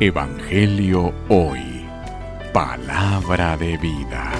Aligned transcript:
Evangelio 0.00 1.12
Hoy. 1.28 1.60
Palabra 2.52 3.56
de 3.56 3.76
vida. 3.76 4.32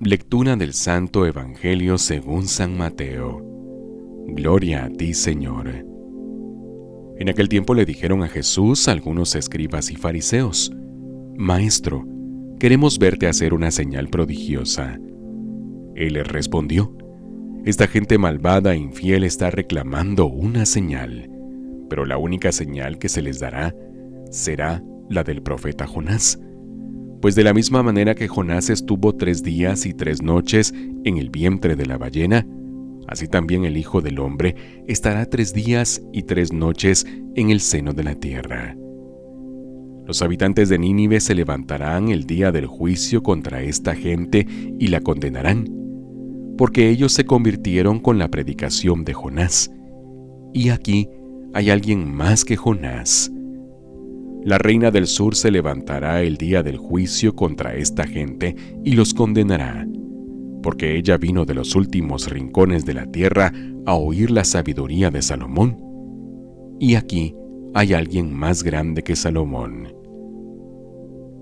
Lectura 0.00 0.56
del 0.56 0.72
Santo 0.72 1.26
Evangelio 1.26 1.98
según 1.98 2.46
San 2.46 2.78
Mateo. 2.78 3.42
Gloria 4.28 4.84
a 4.84 4.88
ti, 4.88 5.12
Señor. 5.12 5.68
En 7.18 7.28
aquel 7.28 7.48
tiempo 7.50 7.74
le 7.74 7.84
dijeron 7.84 8.22
a 8.22 8.28
Jesús 8.28 8.88
algunos 8.88 9.34
escribas 9.34 9.90
y 9.90 9.96
fariseos, 9.96 10.72
Maestro, 11.36 12.06
queremos 12.58 12.98
verte 12.98 13.26
hacer 13.26 13.52
una 13.52 13.70
señal 13.70 14.08
prodigiosa. 14.08 14.98
Él 15.94 16.14
les 16.14 16.26
respondió, 16.26 16.96
Esta 17.66 17.88
gente 17.88 18.16
malvada 18.16 18.72
e 18.72 18.78
infiel 18.78 19.24
está 19.24 19.50
reclamando 19.50 20.26
una 20.26 20.64
señal 20.64 21.31
pero 21.92 22.06
la 22.06 22.16
única 22.16 22.52
señal 22.52 22.98
que 22.98 23.10
se 23.10 23.20
les 23.20 23.38
dará 23.38 23.76
será 24.30 24.82
la 25.10 25.24
del 25.24 25.42
profeta 25.42 25.86
Jonás. 25.86 26.40
Pues 27.20 27.34
de 27.34 27.44
la 27.44 27.52
misma 27.52 27.82
manera 27.82 28.14
que 28.14 28.28
Jonás 28.28 28.70
estuvo 28.70 29.14
tres 29.14 29.42
días 29.42 29.84
y 29.84 29.92
tres 29.92 30.22
noches 30.22 30.72
en 31.04 31.18
el 31.18 31.28
vientre 31.28 31.76
de 31.76 31.84
la 31.84 31.98
ballena, 31.98 32.46
así 33.08 33.28
también 33.28 33.66
el 33.66 33.76
Hijo 33.76 34.00
del 34.00 34.20
Hombre 34.20 34.56
estará 34.88 35.26
tres 35.26 35.52
días 35.52 36.00
y 36.14 36.22
tres 36.22 36.50
noches 36.50 37.06
en 37.34 37.50
el 37.50 37.60
seno 37.60 37.92
de 37.92 38.04
la 38.04 38.14
tierra. 38.14 38.74
Los 40.06 40.22
habitantes 40.22 40.70
de 40.70 40.78
Nínive 40.78 41.20
se 41.20 41.34
levantarán 41.34 42.08
el 42.08 42.24
día 42.24 42.52
del 42.52 42.64
juicio 42.64 43.22
contra 43.22 43.60
esta 43.60 43.94
gente 43.94 44.46
y 44.78 44.86
la 44.86 45.02
condenarán, 45.02 45.68
porque 46.56 46.88
ellos 46.88 47.12
se 47.12 47.26
convirtieron 47.26 48.00
con 48.00 48.18
la 48.18 48.28
predicación 48.28 49.04
de 49.04 49.12
Jonás. 49.12 49.70
Y 50.54 50.70
aquí 50.70 51.06
hay 51.54 51.70
alguien 51.70 52.12
más 52.12 52.44
que 52.44 52.56
Jonás. 52.56 53.30
La 54.44 54.58
reina 54.58 54.90
del 54.90 55.06
sur 55.06 55.36
se 55.36 55.50
levantará 55.50 56.22
el 56.22 56.36
día 56.36 56.62
del 56.62 56.76
juicio 56.76 57.36
contra 57.36 57.74
esta 57.74 58.04
gente 58.04 58.56
y 58.84 58.92
los 58.92 59.14
condenará, 59.14 59.86
porque 60.62 60.96
ella 60.96 61.16
vino 61.16 61.44
de 61.44 61.54
los 61.54 61.76
últimos 61.76 62.28
rincones 62.28 62.84
de 62.84 62.94
la 62.94 63.06
tierra 63.06 63.52
a 63.86 63.94
oír 63.94 64.30
la 64.30 64.44
sabiduría 64.44 65.10
de 65.10 65.22
Salomón. 65.22 65.76
Y 66.80 66.96
aquí 66.96 67.36
hay 67.74 67.94
alguien 67.94 68.34
más 68.34 68.62
grande 68.62 69.02
que 69.02 69.14
Salomón. 69.14 69.94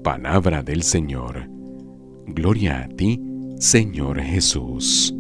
Palabra 0.05 0.63
del 0.63 0.83
Señor. 0.83 1.49
Gloria 2.27 2.83
a 2.83 2.89
ti, 2.89 3.21
Señor 3.59 4.21
Jesús. 4.21 5.15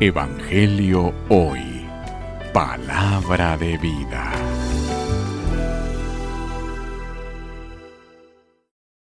Evangelio 0.00 1.12
hoy. 1.28 1.69
Palabra 2.52 3.56
de 3.56 3.76
vida. 3.76 4.49